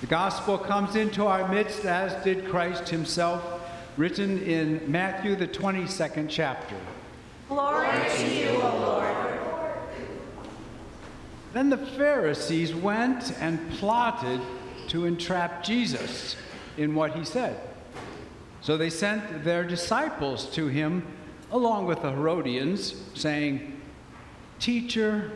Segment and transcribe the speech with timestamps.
[0.00, 3.42] The gospel comes into our midst as did Christ himself,
[3.96, 6.76] written in Matthew, the 22nd chapter.
[7.48, 9.28] Glory to you, O Lord.
[11.52, 14.40] Then the Pharisees went and plotted
[14.88, 16.36] to entrap Jesus
[16.76, 17.60] in what he said.
[18.60, 21.04] So they sent their disciples to him
[21.50, 23.80] along with the Herodians, saying,
[24.60, 25.32] Teacher,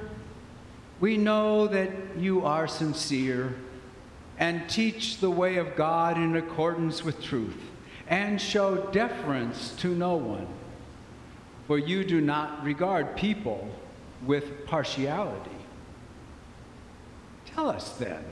[1.00, 3.56] we know that you are sincere
[4.42, 7.62] and teach the way of God in accordance with truth
[8.08, 10.48] and show deference to no one.
[11.68, 13.70] For you do not regard people
[14.26, 15.48] with partiality.
[17.46, 18.24] Tell us then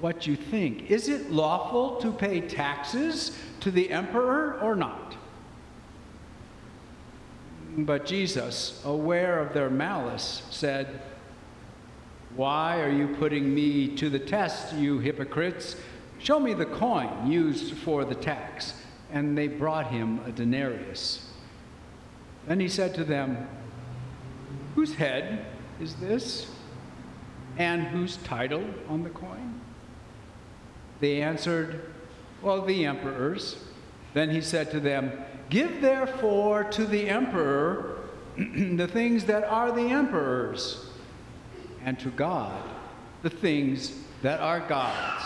[0.00, 0.90] what you think.
[0.90, 5.14] Is it lawful to pay taxes to the emperor or not?
[7.78, 11.02] But Jesus, aware of their malice, said,
[12.36, 15.76] Why are you putting me to the test, you hypocrites?
[16.18, 18.74] Show me the coin used for the tax.
[19.10, 21.28] And they brought him a denarius.
[22.46, 23.48] Then he said to them,
[24.74, 25.44] Whose head
[25.80, 26.50] is this?
[27.58, 29.60] And whose title on the coin?
[31.00, 31.92] They answered,
[32.40, 33.62] Well, the emperor's.
[34.14, 35.12] Then he said to them,
[35.50, 37.98] Give therefore to the emperor
[38.36, 40.86] the things that are the emperor's,
[41.84, 42.62] and to God
[43.22, 45.24] the things that are God's.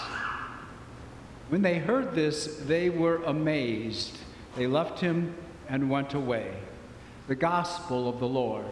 [1.49, 4.19] When they heard this, they were amazed.
[4.57, 5.35] They left him
[5.69, 6.53] and went away.
[7.29, 8.67] The gospel of the Lord.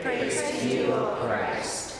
[0.00, 1.91] Praise to you, O Christ.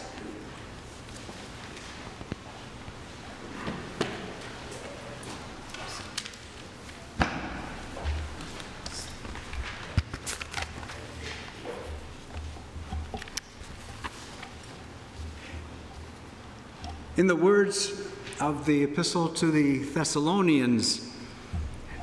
[17.15, 17.93] In the words
[18.41, 21.11] of the epistle to the Thessalonians,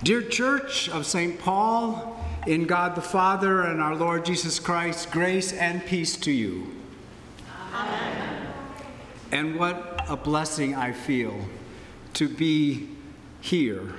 [0.04, 1.40] Dear Church of St.
[1.40, 6.76] Paul, in God the Father and our Lord Jesus Christ, grace and peace to you.
[7.74, 8.54] Amen.
[9.32, 11.34] And what a blessing I feel
[12.14, 12.90] to be
[13.42, 13.96] here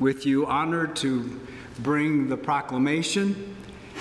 [0.00, 1.38] with you, honored to
[1.80, 3.54] bring the proclamation,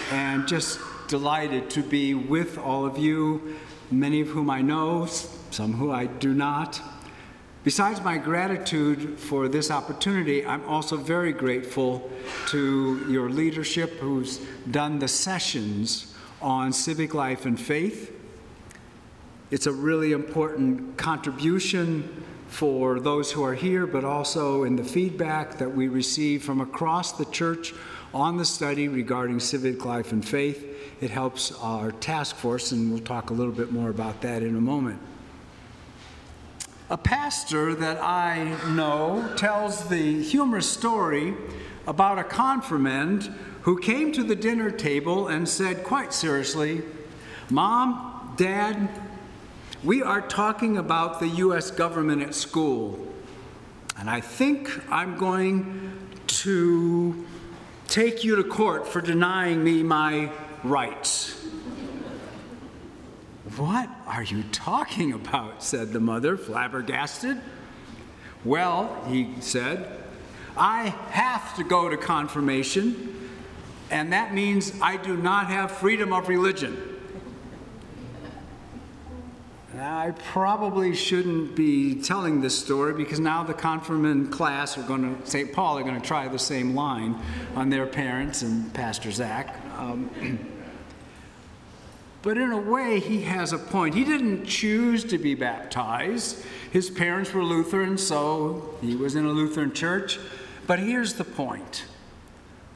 [0.10, 0.80] and just
[1.10, 3.58] delighted to be with all of you,
[3.92, 5.06] many of whom I know,
[5.56, 6.82] some who I do not.
[7.64, 12.12] Besides my gratitude for this opportunity, I'm also very grateful
[12.48, 14.40] to your leadership who's
[14.70, 18.12] done the sessions on civic life and faith.
[19.50, 25.58] It's a really important contribution for those who are here, but also in the feedback
[25.58, 27.74] that we receive from across the church
[28.14, 30.68] on the study regarding civic life and faith.
[31.02, 34.56] It helps our task force, and we'll talk a little bit more about that in
[34.56, 35.00] a moment.
[36.88, 41.34] A pastor that I know tells the humorous story
[41.88, 46.84] about a confirmand who came to the dinner table and said, quite seriously,
[47.50, 48.88] Mom, Dad,
[49.84, 51.72] we are talking about the U.S.
[51.72, 53.00] government at school.
[53.98, 55.92] And I think I'm going
[56.28, 57.26] to
[57.88, 60.30] take you to court for denying me my
[60.64, 61.35] rights.
[63.58, 65.64] What are you talking about?
[65.64, 67.40] said the mother, flabbergasted.
[68.44, 70.04] Well, he said,
[70.58, 73.30] I have to go to confirmation,
[73.90, 76.78] and that means I do not have freedom of religion.
[79.78, 85.30] I probably shouldn't be telling this story because now the confirmand class are going to,
[85.30, 85.52] St.
[85.52, 87.18] Paul, are going to try the same line
[87.56, 89.60] on their parents and Pastor Zach.
[89.78, 90.52] Um,
[92.26, 93.94] But in a way, he has a point.
[93.94, 96.44] He didn't choose to be baptized.
[96.72, 100.18] His parents were Lutheran, so he was in a Lutheran church.
[100.66, 101.86] But here's the point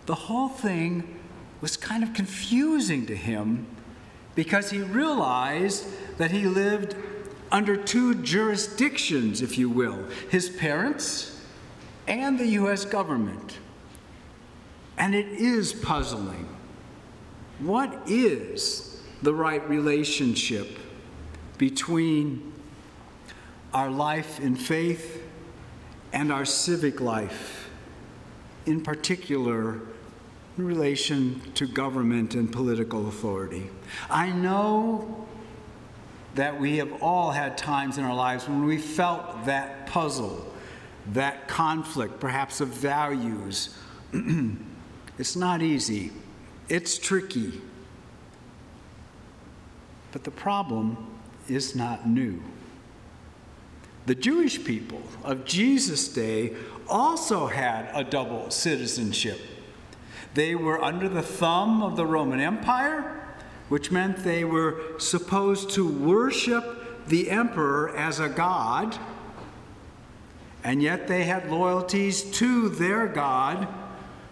[0.06, 1.20] the whole thing
[1.62, 3.66] was kind of confusing to him
[4.36, 5.88] because he realized
[6.20, 6.96] that he lived
[7.52, 11.44] under two jurisdictions, if you will his parents
[12.07, 12.86] and the U.S.
[12.86, 13.57] government.
[14.95, 16.48] And it is puzzling.
[17.57, 18.88] What is
[19.21, 20.80] the right relationship
[21.57, 22.54] between
[23.74, 25.24] our life in faith
[26.13, 27.69] and our civic life,
[28.66, 29.81] in particular
[30.57, 33.69] in relation to government and political authority.
[34.10, 35.25] I know
[36.36, 40.54] that we have all had times in our lives when we felt that puzzle,
[41.13, 43.75] that conflict, perhaps of values.
[45.18, 46.12] it's not easy,
[46.68, 47.62] it's tricky.
[50.11, 50.97] But the problem
[51.47, 52.41] is not new.
[54.06, 56.56] The Jewish people of Jesus' day
[56.88, 59.39] also had a double citizenship.
[60.33, 63.35] They were under the thumb of the Roman Empire,
[63.67, 68.97] which meant they were supposed to worship the emperor as a god,
[70.63, 73.67] and yet they had loyalties to their God,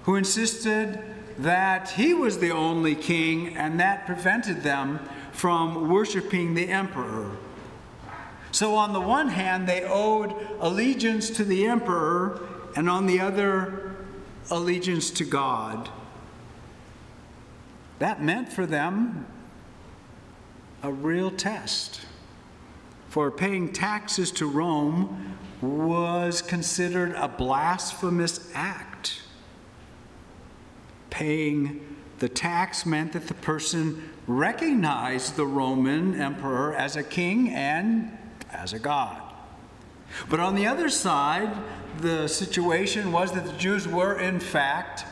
[0.04, 1.00] who insisted
[1.38, 5.00] that he was the only king, and that prevented them
[5.38, 7.38] from worshiping the emperor.
[8.52, 12.42] So, on the one hand, they owed allegiance to the emperor,
[12.76, 13.96] and on the other,
[14.50, 15.90] allegiance to God.
[18.00, 19.28] That meant for them
[20.82, 22.02] a real test.
[23.10, 29.22] For paying taxes to Rome was considered a blasphemous act.
[31.12, 38.18] Paying the tax meant that the person recognized the Roman emperor as a king and
[38.52, 39.22] as a god.
[40.30, 41.56] But on the other side,
[42.00, 45.06] the situation was that the Jews were, in fact,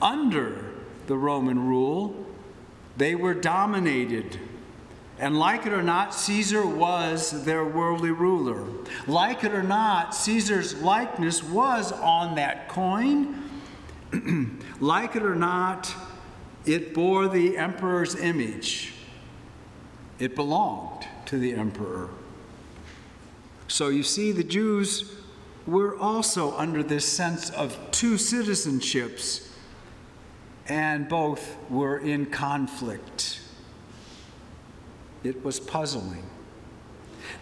[0.00, 0.72] under
[1.06, 2.26] the Roman rule.
[2.96, 4.38] They were dominated.
[5.18, 8.64] And like it or not, Caesar was their worldly ruler.
[9.06, 13.50] Like it or not, Caesar's likeness was on that coin.
[14.80, 15.92] like it or not,
[16.68, 18.92] it bore the emperor's image.
[20.18, 22.10] It belonged to the emperor.
[23.68, 25.14] So you see, the Jews
[25.66, 29.48] were also under this sense of two citizenships,
[30.66, 33.40] and both were in conflict.
[35.24, 36.24] It was puzzling.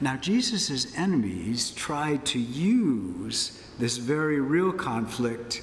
[0.01, 5.63] Now, Jesus' enemies tried to use this very real conflict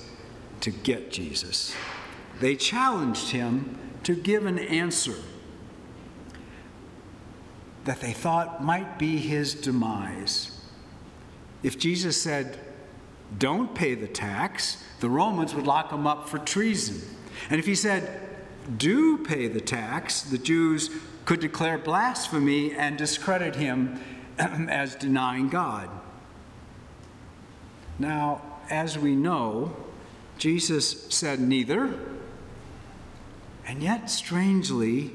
[0.62, 1.74] to get Jesus.
[2.40, 5.16] They challenged him to give an answer
[7.86, 10.62] that they thought might be his demise.
[11.64, 12.60] If Jesus said,
[13.38, 17.02] Don't pay the tax, the Romans would lock him up for treason.
[17.50, 18.22] And if he said,
[18.78, 20.90] Do pay the tax, the Jews
[21.26, 24.00] could declare blasphemy and discredit him
[24.38, 25.90] as denying God.
[28.00, 29.76] Now, as we know,
[30.38, 31.98] Jesus said neither,
[33.65, 35.12] and yet, strangely,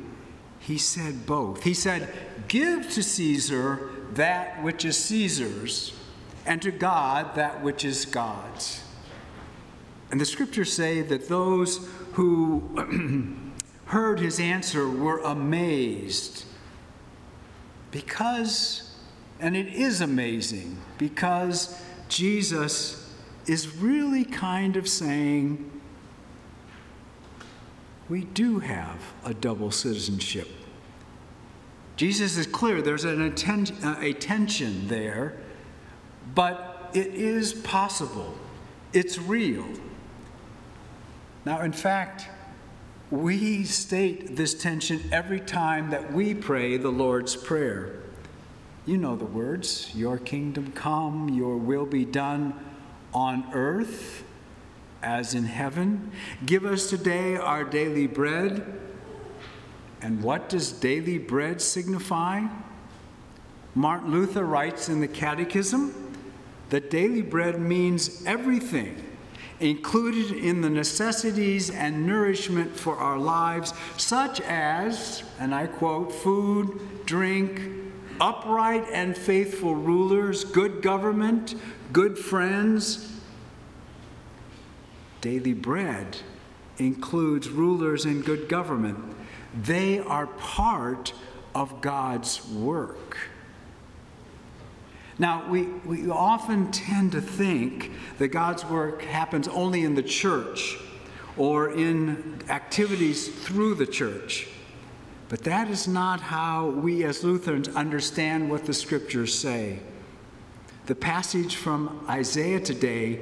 [0.59, 1.63] he said both.
[1.63, 2.13] He said,
[2.49, 5.93] Give to Caesar that which is Caesar's,
[6.47, 8.83] and to God that which is God's.
[10.11, 13.53] And the scriptures say that those who
[13.87, 16.45] heard his answer were amazed
[17.91, 18.95] because,
[19.41, 23.11] and it is amazing, because Jesus
[23.47, 25.78] is really kind of saying,
[28.09, 30.49] we do have a double citizenship.
[31.97, 35.35] Jesus is clear, there's an atten- uh, a tension there
[36.35, 38.35] but it is possible.
[38.93, 39.67] It's real.
[41.45, 42.29] Now, in fact,
[43.11, 47.95] we state this tension every time that we pray the Lord's Prayer.
[48.87, 52.55] You know the words Your kingdom come, your will be done
[53.13, 54.25] on earth
[55.03, 56.11] as in heaven.
[56.45, 58.65] Give us today our daily bread.
[60.01, 62.43] And what does daily bread signify?
[63.75, 66.15] Martin Luther writes in the Catechism
[66.71, 69.05] that daily bread means everything
[69.61, 76.81] included in the necessities and nourishment for our lives, such as, and I quote, food,
[77.07, 77.61] drink,
[78.21, 81.55] upright and faithful rulers, good government,
[81.93, 83.18] good friends.
[85.21, 86.19] Daily bread
[86.79, 88.99] includes rulers and good government.
[89.55, 91.13] They are part
[91.55, 93.17] of God's work.
[95.19, 100.79] Now, we, we often tend to think that God's work happens only in the church
[101.37, 104.47] or in activities through the church.
[105.29, 109.81] But that is not how we as Lutherans understand what the scriptures say.
[110.87, 113.21] The passage from Isaiah today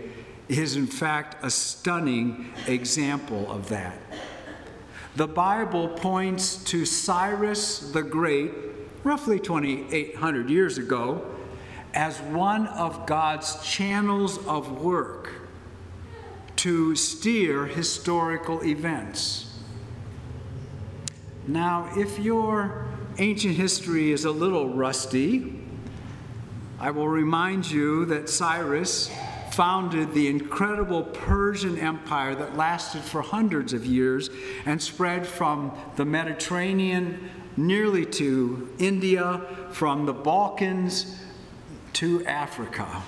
[0.48, 3.98] is, in fact, a stunning example of that.
[5.16, 8.52] The Bible points to Cyrus the Great,
[9.02, 11.24] roughly 2,800 years ago
[11.94, 15.32] as one of God's channels of work
[16.56, 19.58] to steer historical events.
[21.46, 22.86] Now, if your
[23.18, 25.62] ancient history is a little rusty,
[26.78, 29.10] I will remind you that Cyrus
[29.56, 34.28] founded the incredible Persian Empire that lasted for hundreds of years
[34.66, 41.24] and spread from the Mediterranean nearly to India, from the Balkans
[41.94, 43.02] to Africa.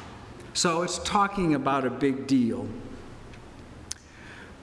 [0.54, 2.66] So it's talking about a big deal.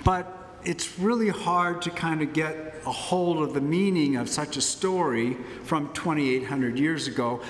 [0.03, 4.57] But it's really hard to kind of get a hold of the meaning of such
[4.57, 7.41] a story from 2,800 years ago.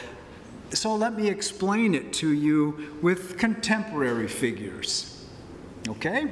[0.72, 5.26] So let me explain it to you with contemporary figures.
[5.88, 6.32] Okay?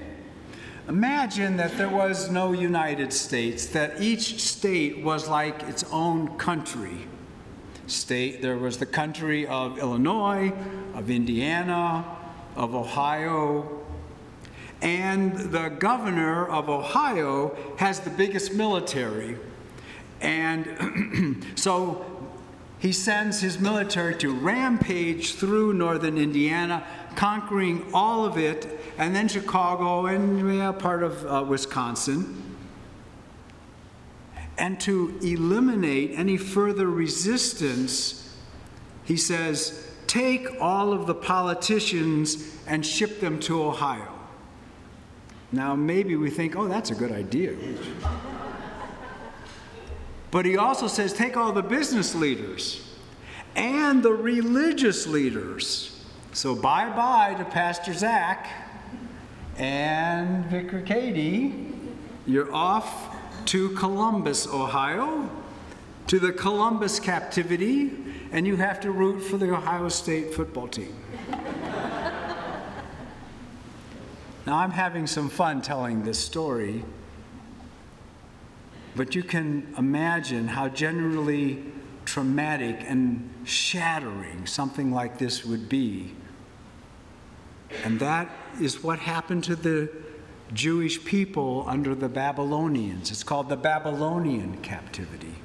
[0.90, 7.08] Imagine that there was no United States, that each state was like its own country.
[7.88, 10.52] State, there was the country of Illinois,
[10.94, 12.06] of Indiana,
[12.56, 13.82] of Ohio,
[14.82, 19.38] and the governor of Ohio has the biggest military.
[20.20, 22.13] And so
[22.84, 26.86] he sends his military to rampage through northern Indiana,
[27.16, 32.58] conquering all of it, and then Chicago and yeah, part of uh, Wisconsin.
[34.58, 38.36] And to eliminate any further resistance,
[39.06, 44.12] he says, take all of the politicians and ship them to Ohio.
[45.54, 47.56] Now, maybe we think, oh, that's a good idea.
[50.34, 52.82] But he also says, take all the business leaders
[53.56, 56.04] and the religious leaders.
[56.32, 58.50] So, bye bye to Pastor Zach
[59.58, 61.68] and Vicar Katie.
[62.26, 65.30] You're off to Columbus, Ohio,
[66.08, 67.92] to the Columbus captivity,
[68.32, 70.96] and you have to root for the Ohio State football team.
[74.48, 76.84] Now, I'm having some fun telling this story,
[78.96, 81.64] but you can imagine how generally
[82.06, 86.14] traumatic and shattering something like this would be.
[87.84, 88.30] And that
[88.62, 89.90] is what happened to the
[90.54, 93.10] Jewish people under the Babylonians.
[93.10, 95.36] It's called the Babylonian captivity.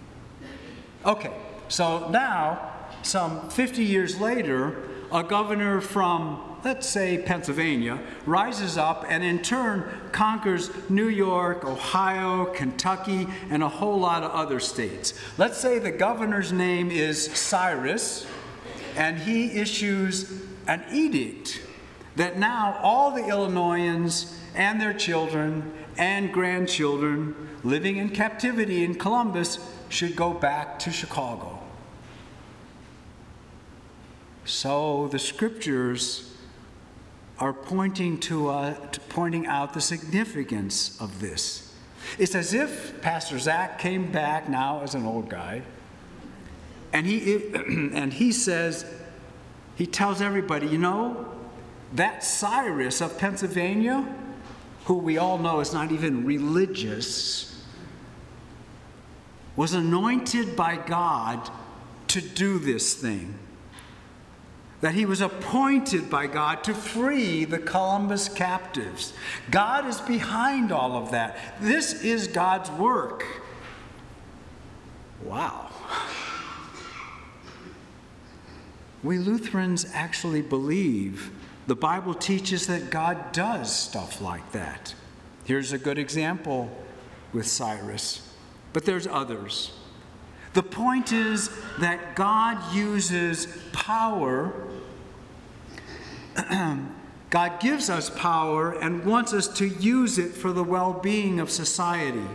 [1.06, 1.32] Okay,
[1.68, 9.22] so now, some 50 years later, a governor from let's say Pennsylvania, rises up and
[9.22, 15.14] in turn conquers New York, Ohio, Kentucky, and a whole lot of other states.
[15.36, 18.26] Let's say the governor's name is Cyrus,
[18.96, 21.62] and he issues an edict
[22.16, 29.58] that now all the Illinoisans and their children and grandchildren living in captivity in Columbus
[29.88, 31.60] should go back to Chicago.
[34.48, 36.32] So the scriptures
[37.38, 41.74] are pointing to, uh, to pointing out the significance of this.
[42.18, 45.62] It's as if Pastor Zach came back now as an old guy,
[46.94, 48.86] and he and he says,
[49.76, 51.28] he tells everybody, you know,
[51.92, 54.16] that Cyrus of Pennsylvania,
[54.86, 57.62] who we all know is not even religious,
[59.56, 61.50] was anointed by God
[62.08, 63.38] to do this thing
[64.80, 69.12] that he was appointed by God to free the Columbus captives.
[69.50, 71.36] God is behind all of that.
[71.60, 73.24] This is God's work.
[75.24, 75.70] Wow.
[79.02, 81.30] We Lutherans actually believe
[81.66, 84.94] the Bible teaches that God does stuff like that.
[85.44, 86.70] Here's a good example
[87.32, 88.32] with Cyrus,
[88.72, 89.72] but there's others.
[90.58, 94.52] The point is that God uses power.
[97.30, 101.48] God gives us power and wants us to use it for the well being of
[101.48, 102.26] society.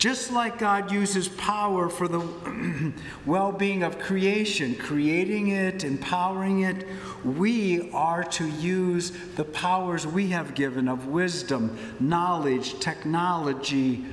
[0.00, 2.92] Just like God uses power for the
[3.26, 6.84] well being of creation, creating it, empowering it,
[7.24, 14.04] we are to use the powers we have given of wisdom, knowledge, technology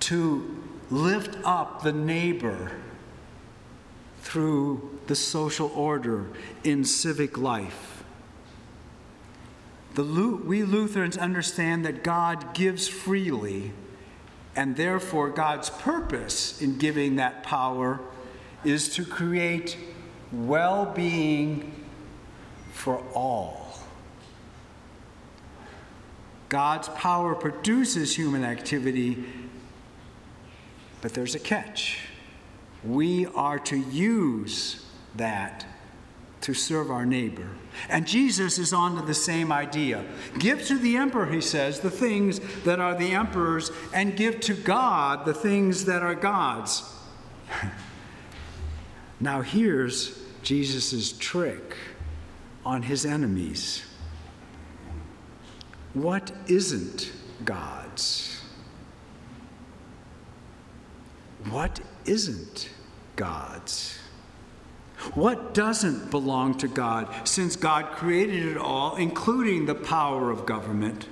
[0.00, 0.55] to
[0.90, 2.72] lift up the neighbor
[4.20, 6.26] through the social order
[6.64, 8.04] in civic life.
[9.94, 13.72] The, we Lutherans understand that God gives freely,
[14.54, 18.00] and therefore God's purpose in giving that power
[18.64, 19.78] is to create
[20.32, 21.84] well being
[22.72, 23.78] for all.
[26.48, 29.24] God's power produces human activity
[31.00, 31.98] but there's a catch.
[32.84, 34.84] We are to use
[35.16, 35.66] that
[36.42, 37.48] to serve our neighbor.
[37.88, 40.04] And Jesus is on to the same idea.
[40.38, 44.54] Give to the emperor, he says, the things that are the emperor's, and give to
[44.54, 46.84] God the things that are God's.
[49.20, 51.76] now, here's Jesus' trick
[52.64, 53.84] on his enemies.
[55.94, 57.10] What isn't
[57.44, 58.35] God's?
[61.50, 62.68] What isn't
[63.14, 63.98] God's?
[65.14, 71.08] What doesn't belong to God since God created it all, including the power of government?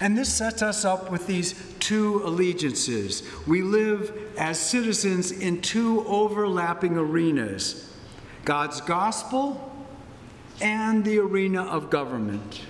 [0.00, 3.22] And this sets us up with these two allegiances.
[3.46, 7.84] We live as citizens in two overlapping arenas
[8.44, 9.64] God's gospel
[10.60, 12.62] and the arena of government.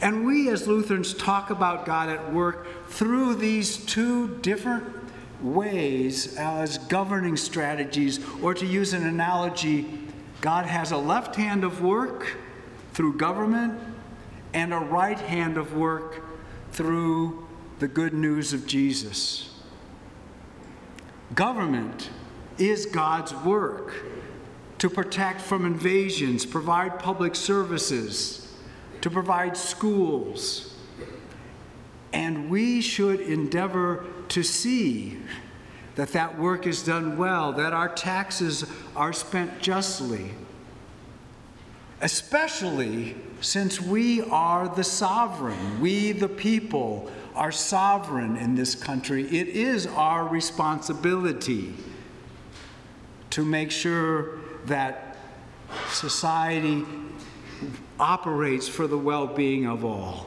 [0.00, 4.84] And we as Lutherans talk about God at work through these two different
[5.42, 9.86] ways as governing strategies, or to use an analogy,
[10.40, 12.36] God has a left hand of work
[12.92, 13.78] through government
[14.54, 16.22] and a right hand of work
[16.72, 17.46] through
[17.78, 19.54] the good news of Jesus.
[21.34, 22.10] Government
[22.58, 23.92] is God's work
[24.78, 28.54] to protect from invasions, provide public services,
[29.00, 30.74] to provide schools.
[32.12, 35.18] And we should endeavor to see
[35.96, 40.30] that that work is done well, that our taxes are spent justly,
[42.00, 49.24] especially since we are the sovereign, we the people are sovereign in this country.
[49.24, 51.74] It is our responsibility
[53.30, 55.16] to make sure that
[55.88, 56.84] society
[57.98, 60.26] operates for the well being of all.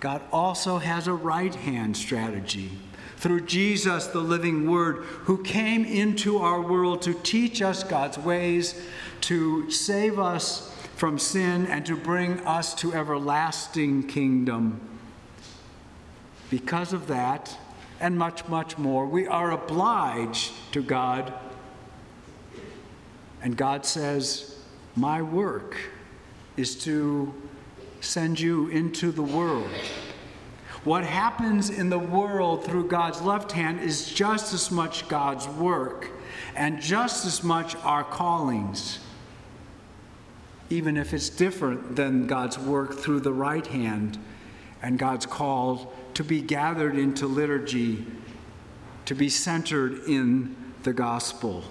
[0.00, 2.70] God also has a right hand strategy
[3.18, 8.80] through Jesus, the living Word, who came into our world to teach us God's ways,
[9.22, 14.80] to save us from sin, and to bring us to everlasting kingdom.
[16.48, 17.56] Because of that,
[18.00, 21.34] and much, much more, we are obliged to God.
[23.42, 24.56] And God says,
[24.96, 25.76] My work
[26.56, 27.34] is to
[28.00, 29.70] send you into the world.
[30.84, 36.10] What happens in the world through God's left hand is just as much God's work
[36.56, 38.98] and just as much our callings,
[40.70, 44.18] even if it's different than God's work through the right hand
[44.82, 48.06] and God's call to be gathered into liturgy,
[49.04, 51.62] to be centered in the gospel.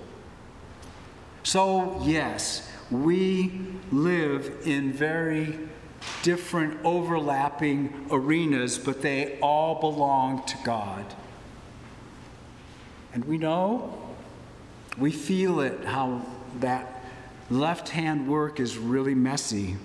[1.41, 3.59] So, yes, we
[3.91, 5.57] live in very
[6.21, 11.05] different overlapping arenas, but they all belong to God.
[13.13, 13.97] And we know,
[14.97, 16.25] we feel it, how
[16.59, 17.03] that
[17.49, 19.77] left hand work is really messy.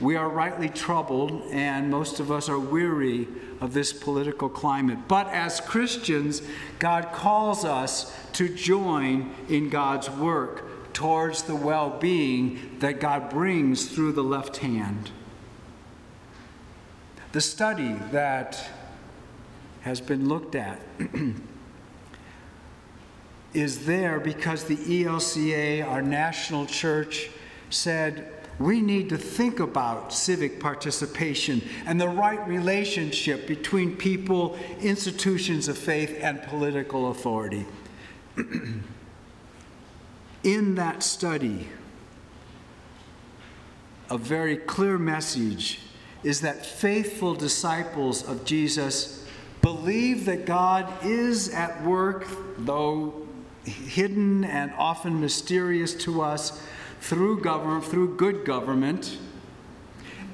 [0.00, 3.26] We are rightly troubled, and most of us are weary
[3.60, 5.08] of this political climate.
[5.08, 6.40] But as Christians,
[6.78, 13.88] God calls us to join in God's work towards the well being that God brings
[13.88, 15.10] through the left hand.
[17.32, 18.64] The study that
[19.82, 20.80] has been looked at
[23.52, 27.28] is there because the ELCA, our national church,
[27.68, 35.68] said we need to think about civic participation and the right relationship between people, institutions
[35.68, 37.66] of faith, and political authority.
[40.42, 41.68] In that study,
[44.08, 45.80] a very clear message
[46.22, 49.24] is that faithful disciples of Jesus
[49.62, 52.26] believe that God is at work,
[52.58, 53.26] though
[53.64, 56.62] hidden and often mysterious to us,
[57.00, 59.18] through government, through good government,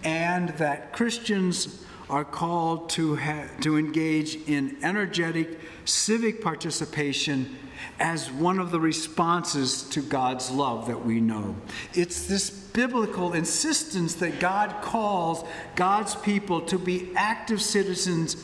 [0.03, 3.19] and that Christians are called to,
[3.61, 7.57] to engage in energetic civic participation
[7.99, 11.57] as one of the responses to God's love that we know.
[11.95, 15.45] It's this biblical insistence that God calls
[15.77, 18.37] God's people to be active citizens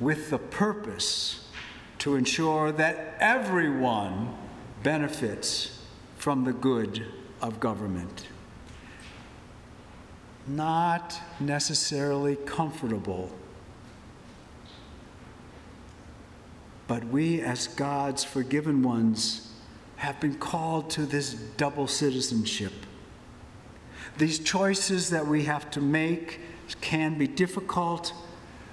[0.00, 1.44] with the purpose
[1.98, 4.36] to ensure that everyone
[4.82, 5.82] benefits
[6.16, 7.04] from the good
[7.40, 8.26] of government.
[10.48, 13.30] Not necessarily comfortable
[16.88, 19.52] But we, as God's forgiven ones,
[19.96, 22.72] have been called to this double citizenship.
[24.16, 26.40] These choices that we have to make
[26.80, 28.14] can be difficult,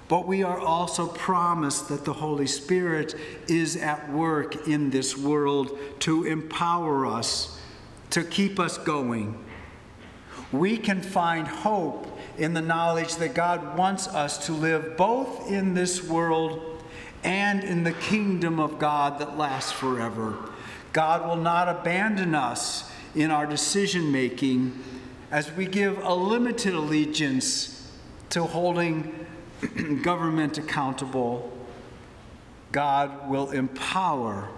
[0.08, 3.14] but we are also promised that the Holy Spirit
[3.48, 7.60] is at work in this world to empower us,
[8.10, 9.44] to keep us going.
[10.52, 12.06] We can find hope
[12.38, 16.82] in the knowledge that God wants us to live both in this world
[17.24, 20.36] and in the kingdom of God that lasts forever.
[20.92, 24.82] God will not abandon us in our decision making
[25.30, 27.90] as we give a limited allegiance
[28.30, 29.26] to holding
[30.02, 31.52] government accountable.
[32.72, 34.48] God will empower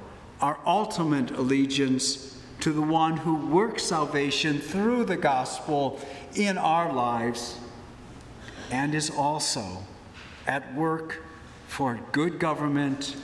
[0.40, 2.38] our ultimate allegiance
[2.68, 5.98] to the one who works salvation through the gospel
[6.35, 7.59] in our lives
[8.70, 9.78] and is also
[10.46, 11.22] at work
[11.66, 13.16] for good government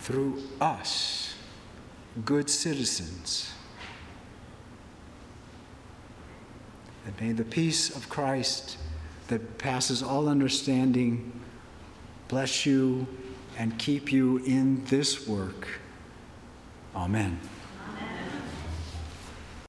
[0.00, 1.36] through us,
[2.26, 3.50] good citizens.
[7.06, 8.76] And may the peace of Christ
[9.28, 11.32] that passes all understanding
[12.28, 13.06] bless you
[13.56, 15.66] and keep you in this work.
[16.94, 17.40] Amen.